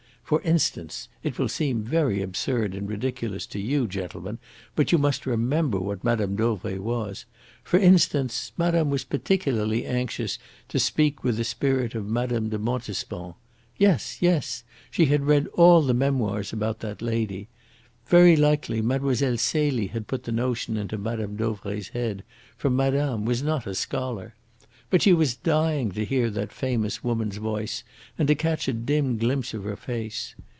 For 0.31 0.41
instance 0.43 1.09
it 1.23 1.37
will 1.37 1.49
seem 1.49 1.83
very 1.83 2.21
absurd 2.21 2.73
and 2.73 2.87
ridiculous 2.89 3.45
to 3.47 3.59
you, 3.59 3.85
gentlemen, 3.85 4.39
but 4.77 4.89
you 4.93 4.97
must 4.97 5.25
remember 5.25 5.77
what 5.77 6.05
Mme. 6.05 6.37
Dauvray 6.37 6.77
was 6.77 7.25
for 7.65 7.77
instance, 7.77 8.53
madame 8.55 8.89
was 8.89 9.03
particularly 9.03 9.85
anxious 9.85 10.39
to 10.69 10.79
speak 10.79 11.25
with 11.25 11.35
the 11.35 11.43
spirit 11.43 11.95
of 11.95 12.07
Mme. 12.09 12.47
de 12.47 12.57
Montespan. 12.57 13.33
Yes, 13.75 14.21
yes! 14.21 14.63
She 14.89 15.07
had 15.07 15.25
read 15.27 15.47
all 15.55 15.81
the 15.81 15.93
memoirs 15.93 16.53
about 16.53 16.79
that 16.79 17.01
lady. 17.01 17.49
Very 18.07 18.37
likely 18.37 18.81
Mlle. 18.81 19.37
Celie 19.37 19.87
had 19.87 20.07
put 20.07 20.23
the 20.23 20.31
notion 20.31 20.77
into 20.77 20.97
Mme. 20.97 21.35
Dauvray's 21.35 21.89
head, 21.89 22.23
for 22.55 22.69
madame 22.69 23.25
was 23.25 23.43
not 23.43 23.67
a 23.67 23.75
scholar. 23.75 24.33
But 24.89 25.01
she 25.01 25.13
was 25.13 25.37
dying 25.37 25.93
to 25.93 26.03
hear 26.03 26.29
that 26.31 26.51
famous 26.51 27.01
woman's 27.01 27.37
voice 27.37 27.85
and 28.17 28.27
to 28.27 28.35
catch 28.35 28.67
a 28.67 28.73
dim 28.73 29.17
glimpse 29.17 29.53
of 29.53 29.63
her 29.63 29.77
face. 29.77 30.35